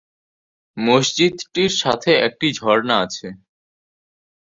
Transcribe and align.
মসজিদটির 0.77 1.71
সাথে 1.81 2.11
একটি 2.27 2.47
ঝর্ণা 2.57 2.95
আছে। 3.05 3.27